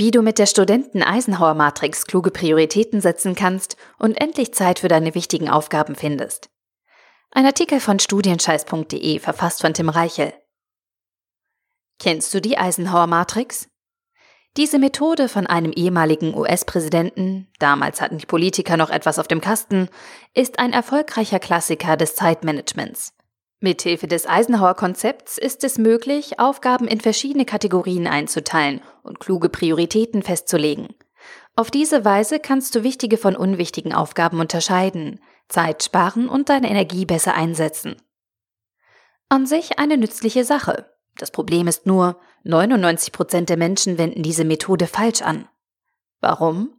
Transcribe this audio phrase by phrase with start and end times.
[0.00, 5.50] Wie du mit der Studenten-Eisenhower-Matrix kluge Prioritäten setzen kannst und endlich Zeit für deine wichtigen
[5.50, 6.48] Aufgaben findest.
[7.32, 10.32] Ein Artikel von studienscheiß.de, verfasst von Tim Reichel.
[11.98, 13.68] Kennst du die Eisenhower-Matrix?
[14.56, 19.90] Diese Methode von einem ehemaligen US-Präsidenten, damals hatten die Politiker noch etwas auf dem Kasten,
[20.32, 23.12] ist ein erfolgreicher Klassiker des Zeitmanagements.
[23.60, 30.88] Mithilfe des Eisenhower-Konzepts ist es möglich, Aufgaben in verschiedene Kategorien einzuteilen und kluge Prioritäten festzulegen.
[31.56, 37.04] Auf diese Weise kannst du wichtige von unwichtigen Aufgaben unterscheiden, Zeit sparen und deine Energie
[37.04, 37.96] besser einsetzen.
[39.28, 40.90] An sich eine nützliche Sache.
[41.18, 45.46] Das Problem ist nur, 99 Prozent der Menschen wenden diese Methode falsch an.
[46.20, 46.70] Warum?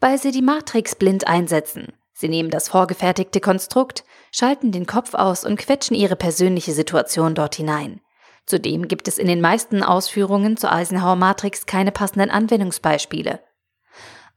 [0.00, 5.44] Weil sie die Matrix blind einsetzen, Sie nehmen das vorgefertigte Konstrukt, schalten den Kopf aus
[5.44, 8.00] und quetschen ihre persönliche Situation dort hinein.
[8.46, 13.40] Zudem gibt es in den meisten Ausführungen zur Eisenhower Matrix keine passenden Anwendungsbeispiele.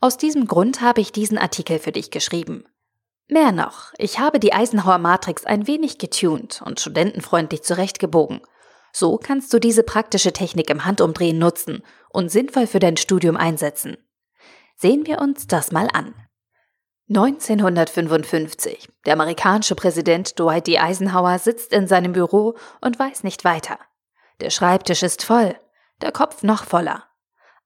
[0.01, 2.65] Aus diesem Grund habe ich diesen Artikel für dich geschrieben.
[3.27, 8.41] Mehr noch, ich habe die Eisenhower Matrix ein wenig getuned und studentenfreundlich zurechtgebogen.
[8.91, 13.95] So kannst du diese praktische Technik im Handumdrehen nutzen und sinnvoll für dein Studium einsetzen.
[14.75, 16.13] Sehen wir uns das mal an.
[17.13, 18.87] 1955.
[19.05, 20.79] Der amerikanische Präsident Dwight D.
[20.79, 23.77] Eisenhower sitzt in seinem Büro und weiß nicht weiter.
[24.39, 25.57] Der Schreibtisch ist voll,
[26.01, 27.03] der Kopf noch voller.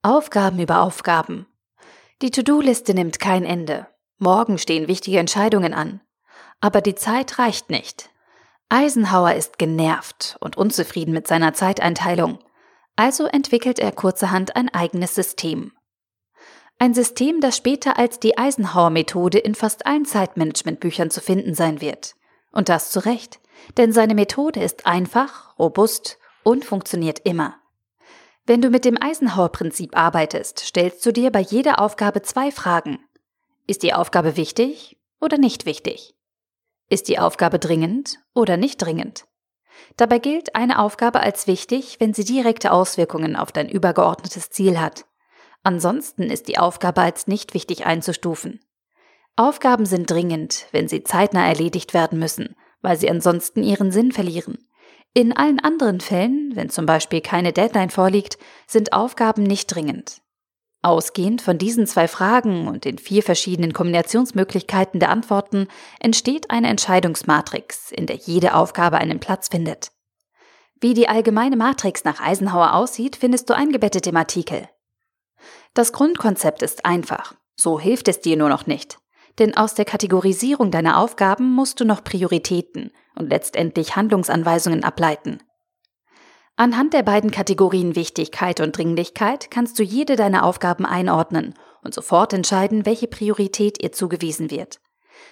[0.02, 1.46] Aufgaben über Aufgaben.
[2.22, 3.86] Die To-Do-Liste nimmt kein Ende.
[4.18, 6.00] Morgen stehen wichtige Entscheidungen an.
[6.60, 8.10] Aber die Zeit reicht nicht.
[8.68, 12.40] Eisenhower ist genervt und unzufrieden mit seiner Zeiteinteilung.
[12.96, 15.70] Also entwickelt er kurzerhand ein eigenes System.
[16.78, 22.16] Ein System, das später als die Eisenhower-Methode in fast allen Zeitmanagementbüchern zu finden sein wird.
[22.52, 23.40] Und das zu Recht,
[23.78, 27.56] denn seine Methode ist einfach, robust und funktioniert immer.
[28.44, 32.98] Wenn du mit dem Eisenhower-Prinzip arbeitest, stellst du dir bei jeder Aufgabe zwei Fragen.
[33.66, 36.14] Ist die Aufgabe wichtig oder nicht wichtig?
[36.90, 39.24] Ist die Aufgabe dringend oder nicht dringend?
[39.96, 45.05] Dabei gilt eine Aufgabe als wichtig, wenn sie direkte Auswirkungen auf dein übergeordnetes Ziel hat.
[45.66, 48.60] Ansonsten ist die Aufgabe als nicht wichtig einzustufen.
[49.34, 54.58] Aufgaben sind dringend, wenn sie zeitnah erledigt werden müssen, weil sie ansonsten ihren Sinn verlieren.
[55.12, 58.38] In allen anderen Fällen, wenn zum Beispiel keine Deadline vorliegt,
[58.68, 60.22] sind Aufgaben nicht dringend.
[60.82, 65.66] Ausgehend von diesen zwei Fragen und den vier verschiedenen Kombinationsmöglichkeiten der Antworten
[65.98, 69.90] entsteht eine Entscheidungsmatrix, in der jede Aufgabe einen Platz findet.
[70.80, 74.68] Wie die allgemeine Matrix nach Eisenhower aussieht, findest du eingebettet im Artikel.
[75.76, 78.96] Das Grundkonzept ist einfach, so hilft es dir nur noch nicht.
[79.38, 85.42] Denn aus der Kategorisierung deiner Aufgaben musst du noch Prioritäten und letztendlich Handlungsanweisungen ableiten.
[86.56, 92.32] Anhand der beiden Kategorien Wichtigkeit und Dringlichkeit kannst du jede deiner Aufgaben einordnen und sofort
[92.32, 94.80] entscheiden, welche Priorität ihr zugewiesen wird.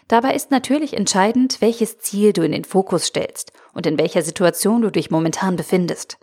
[0.08, 4.82] Dabei ist natürlich entscheidend, welches Ziel du in den Fokus stellst und in welcher Situation
[4.82, 6.18] du dich momentan befindest.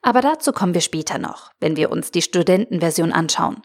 [0.00, 3.62] Aber dazu kommen wir später noch, wenn wir uns die Studentenversion anschauen.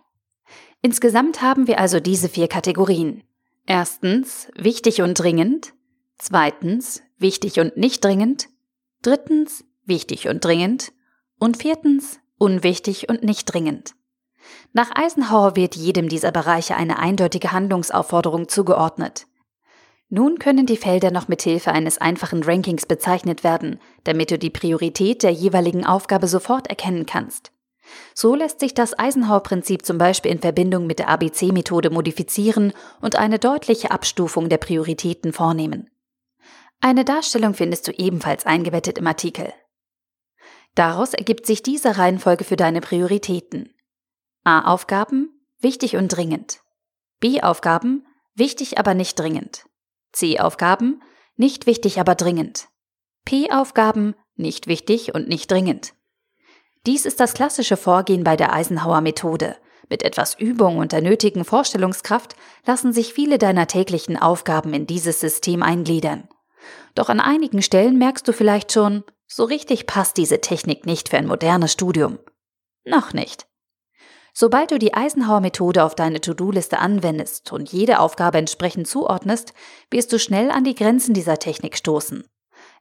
[0.82, 3.24] Insgesamt haben wir also diese vier Kategorien.
[3.66, 5.74] Erstens wichtig und dringend.
[6.18, 8.48] Zweitens wichtig und nicht dringend.
[9.02, 10.94] Drittens wichtig und dringend.
[11.40, 13.94] Und viertens unwichtig und nicht dringend.
[14.74, 19.27] Nach Eisenhower wird jedem dieser Bereiche eine eindeutige Handlungsaufforderung zugeordnet.
[20.09, 24.50] Nun können die Felder noch mit Hilfe eines einfachen Rankings bezeichnet werden, damit du die
[24.50, 27.51] Priorität der jeweiligen Aufgabe sofort erkennen kannst.
[28.13, 33.40] So lässt sich das Eisenhower-Prinzip zum Beispiel in Verbindung mit der ABC-Methode modifizieren und eine
[33.40, 35.90] deutliche Abstufung der Prioritäten vornehmen.
[36.79, 39.53] Eine Darstellung findest du ebenfalls eingebettet im Artikel.
[40.75, 43.74] Daraus ergibt sich diese Reihenfolge für deine Prioritäten.
[44.44, 46.62] A-Aufgaben, wichtig und dringend.
[47.19, 49.67] B-Aufgaben, wichtig aber nicht dringend.
[50.12, 51.01] C-Aufgaben,
[51.35, 52.68] nicht wichtig, aber dringend.
[53.25, 55.94] P-Aufgaben, nicht wichtig und nicht dringend.
[56.85, 59.57] Dies ist das klassische Vorgehen bei der Eisenhower Methode.
[59.89, 65.19] Mit etwas Übung und der nötigen Vorstellungskraft lassen sich viele deiner täglichen Aufgaben in dieses
[65.19, 66.27] System eingliedern.
[66.95, 71.18] Doch an einigen Stellen merkst du vielleicht schon, so richtig passt diese Technik nicht für
[71.18, 72.19] ein modernes Studium.
[72.86, 73.48] Noch nicht.
[74.39, 79.56] Sobald du die Eisenhower-Methode auf deine To-Do-Liste anwendest und jede Aufgabe entsprechend zuordnest,
[79.89, 82.24] wirst du schnell an die Grenzen dieser Technik stoßen.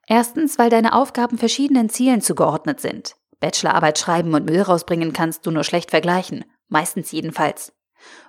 [0.06, 3.16] Erstens, weil deine Aufgaben verschiedenen Zielen zugeordnet sind.
[3.40, 7.72] Bachelorarbeit schreiben und Müll rausbringen kannst du nur schlecht vergleichen, meistens jedenfalls.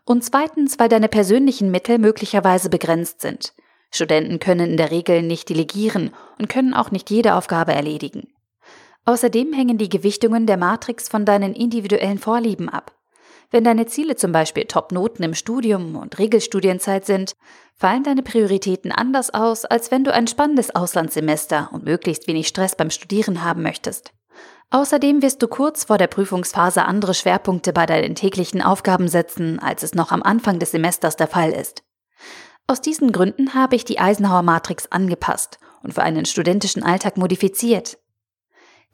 [0.06, 3.54] Und zweitens, weil deine persönlichen Mittel möglicherweise begrenzt sind.
[3.92, 8.30] Studenten können in der Regel nicht delegieren und können auch nicht jede Aufgabe erledigen.
[9.04, 12.94] Außerdem hängen die Gewichtungen der Matrix von deinen individuellen Vorlieben ab.
[13.50, 17.36] Wenn deine Ziele zum Beispiel Top-Noten im Studium und Regelstudienzeit sind,
[17.76, 22.76] fallen deine Prioritäten anders aus, als wenn du ein spannendes Auslandssemester und möglichst wenig Stress
[22.76, 24.12] beim Studieren haben möchtest.
[24.70, 29.82] Außerdem wirst du kurz vor der Prüfungsphase andere Schwerpunkte bei deinen täglichen Aufgaben setzen, als
[29.82, 31.84] es noch am Anfang des Semesters der Fall ist.
[32.68, 37.98] Aus diesen Gründen habe ich die Eisenhower Matrix angepasst und für einen studentischen Alltag modifiziert.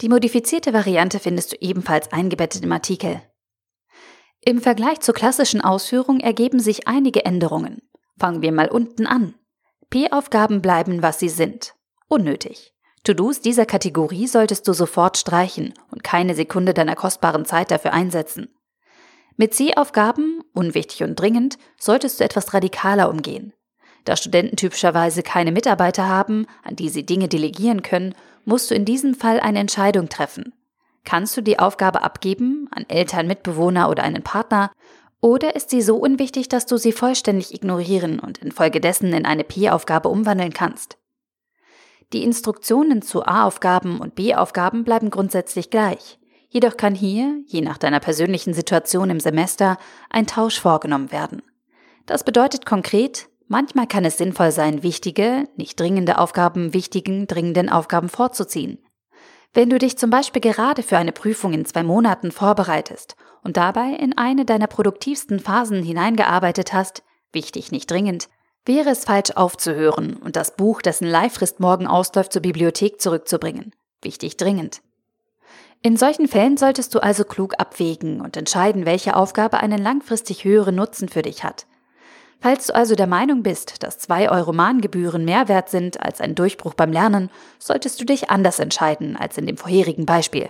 [0.02, 3.22] Die modifizierte Variante findest du ebenfalls eingebettet im Artikel.
[4.46, 7.82] Im Vergleich zur klassischen Ausführung ergeben sich einige Änderungen.
[8.20, 9.36] Fangen wir mal unten an.
[9.90, 11.76] P-Aufgaben bleiben, was sie sind.
[12.10, 12.74] Unnötig.
[13.06, 18.50] To-Dos dieser Kategorie solltest du sofort streichen und keine Sekunde deiner kostbaren Zeit dafür einsetzen.
[19.38, 23.54] Mit C-Aufgaben, unwichtig und dringend, solltest du etwas radikaler umgehen.
[24.04, 28.14] Da Studenten typischerweise keine Mitarbeiter haben, an die sie Dinge delegieren können,
[28.44, 30.54] musst du in diesem Fall eine Entscheidung treffen.
[31.06, 34.72] Kannst du die Aufgabe abgeben an Eltern, Mitbewohner oder einen Partner?
[35.22, 40.10] Oder ist sie so unwichtig, dass du sie vollständig ignorieren und infolgedessen in eine P-Aufgabe
[40.10, 40.98] umwandeln kannst?
[42.14, 46.20] Die Instruktionen zu A-Aufgaben und B-Aufgaben bleiben grundsätzlich gleich.
[46.50, 49.78] Jedoch kann hier, je nach deiner persönlichen Situation im Semester,
[50.10, 51.42] ein Tausch vorgenommen werden.
[52.06, 58.10] Das bedeutet konkret, manchmal kann es sinnvoll sein, wichtige, nicht dringende Aufgaben wichtigen, dringenden Aufgaben
[58.10, 58.78] vorzuziehen.
[59.54, 63.92] Wenn du dich zum Beispiel gerade für eine Prüfung in zwei Monaten vorbereitest und dabei
[63.92, 68.30] in eine deiner produktivsten Phasen hineingearbeitet hast, wichtig nicht dringend,
[68.66, 73.76] wäre es falsch aufzuhören und das Buch, dessen Leihfrist morgen ausläuft, zur Bibliothek zurückzubringen.
[74.02, 74.82] Wichtig dringend.
[75.84, 80.76] In solchen Fällen solltest du also klug abwägen und entscheiden, welche Aufgabe einen langfristig höheren
[80.76, 81.68] Nutzen für dich hat.
[82.40, 86.36] Falls du also der Meinung bist, dass zwei Euro Mahngebühren mehr wert sind als ein
[86.36, 90.50] Durchbruch beim Lernen, solltest du dich anders entscheiden als in dem vorherigen Beispiel.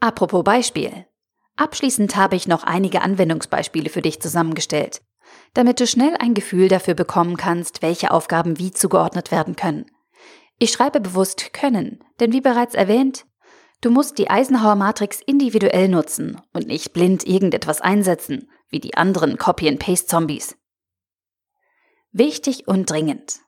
[0.00, 1.06] Apropos Beispiel.
[1.56, 5.02] Abschließend habe ich noch einige Anwendungsbeispiele für dich zusammengestellt,
[5.54, 9.86] damit du schnell ein Gefühl dafür bekommen kannst, welche Aufgaben wie zugeordnet werden können.
[10.58, 13.26] Ich schreibe bewusst können, denn wie bereits erwähnt,
[13.80, 19.38] du musst die Eisenhower Matrix individuell nutzen und nicht blind irgendetwas einsetzen, wie die anderen
[19.38, 20.56] Copy-and-Paste-Zombies.
[22.14, 23.40] Wichtig und dringend.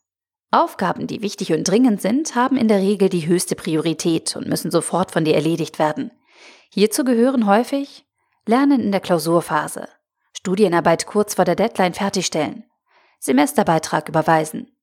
[0.50, 4.70] Aufgaben, die wichtig und dringend sind, haben in der Regel die höchste Priorität und müssen
[4.70, 6.10] sofort von dir erledigt werden.
[6.70, 8.06] Hierzu gehören häufig
[8.46, 9.86] Lernen in der Klausurphase,
[10.32, 12.64] Studienarbeit kurz vor der Deadline fertigstellen,
[13.20, 14.74] Semesterbeitrag überweisen,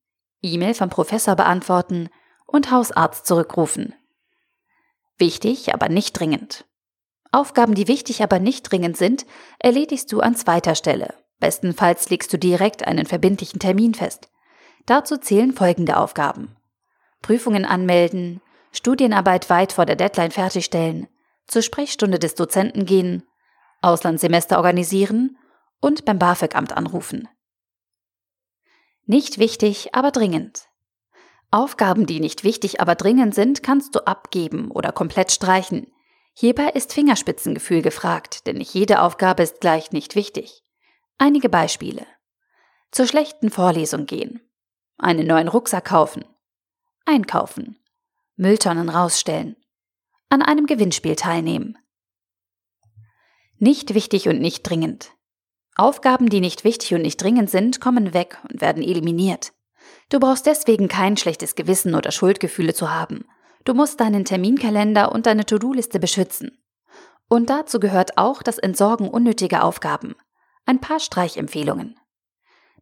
[0.44, 2.10] E-Mail vom Professor beantworten
[2.45, 3.95] und Hausarzt zurückrufen.
[5.18, 6.66] Wichtig, aber nicht dringend.
[7.31, 9.25] Aufgaben, die wichtig, aber nicht dringend sind,
[9.57, 14.30] erledigst du an zweiter Stelle Bestenfalls legst du direkt einen verbindlichen Termin fest.
[14.86, 16.56] Dazu zählen folgende Aufgaben.
[17.22, 18.42] Prüfungen anmelden,
[18.72, 21.08] Studienarbeit weit vor der Deadline fertigstellen,
[21.48, 23.24] zur Sprechstunde des Dozenten gehen,
[23.82, 25.38] Auslandssemester organisieren
[25.82, 27.28] und beim BAföG-Amt anrufen.
[29.06, 30.68] Nicht wichtig, aber dringend.
[31.50, 35.92] Aufgaben, die nicht wichtig, aber dringend sind, kannst du abgeben oder komplett streichen.
[36.34, 40.64] Hierbei ist Fingerspitzengefühl gefragt, denn nicht jede Aufgabe ist gleich nicht wichtig.
[41.24, 42.08] Einige Beispiele.
[42.90, 44.42] Zur schlechten Vorlesung gehen.
[44.98, 46.26] Einen neuen Rucksack kaufen.
[47.06, 47.78] Einkaufen.
[48.38, 49.56] Mülltonnen rausstellen.
[50.30, 51.78] An einem Gewinnspiel teilnehmen.
[53.60, 55.12] Nicht wichtig und nicht dringend.
[55.75, 59.54] Aufgaben, die nicht wichtig und nicht dringend sind, kommen weg und werden eliminiert.
[60.10, 63.25] Du brauchst deswegen kein schlechtes Gewissen oder Schuldgefühle zu haben.
[63.63, 66.63] Du musst deinen Terminkalender und deine To-Do-Liste beschützen.
[67.28, 70.16] Und dazu gehört auch das Entsorgen unnötiger Aufgaben.
[70.65, 72.00] Ein paar Streichempfehlungen.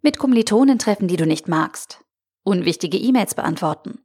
[0.02, 2.04] Mit Kommilitonen treffen, die du nicht magst.
[2.44, 4.00] Unwichtige E-Mails beantworten.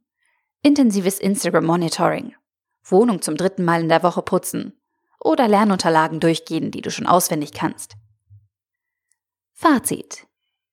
[0.61, 2.35] Intensives Instagram-Monitoring.
[2.83, 4.79] Wohnung zum dritten Mal in der Woche putzen.
[5.19, 7.95] Oder Lernunterlagen durchgehen, die du schon auswendig kannst.
[9.53, 10.27] Fazit.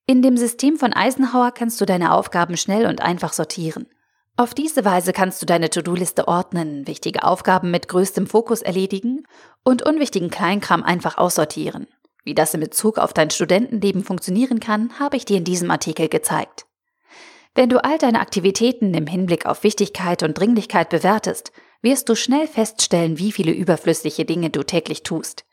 [0.07, 3.87] In dem System von Eisenhower kannst du deine Aufgaben schnell und einfach sortieren.
[4.37, 9.27] Auf diese Weise kannst du deine To-Do-Liste ordnen, wichtige Aufgaben mit größtem Fokus erledigen
[9.63, 11.87] und unwichtigen Kleinkram einfach aussortieren.
[12.25, 16.09] Wie das in Bezug auf dein Studentenleben funktionieren kann, habe ich dir in diesem Artikel
[16.09, 16.67] gezeigt.
[17.55, 21.53] Wenn du all deine Aktivitäten im Hinblick auf Wichtigkeit und Dringlichkeit bewertest,
[21.83, 25.45] wirst du schnell feststellen, wie viele überflüssige Dinge du täglich tust.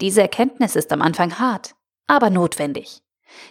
[0.00, 1.76] Diese Erkenntnis ist am Anfang hart,
[2.06, 3.02] aber notwendig.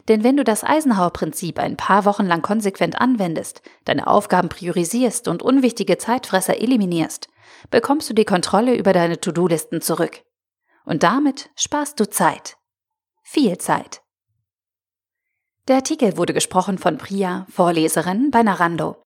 [0.10, 5.42] Denn wenn du das Eisenhower-Prinzip ein paar Wochen lang konsequent anwendest, deine Aufgaben priorisierst und
[5.42, 7.30] unwichtige Zeitfresser eliminierst,
[7.72, 10.22] bekommst du die Kontrolle über deine To-Do-Listen zurück.
[10.89, 12.58] Und damit sparst du Zeit.
[13.22, 14.01] Viel Zeit.
[15.67, 19.00] Der Artikel wurde gesprochen von Priya, Vorleserin bei Narando.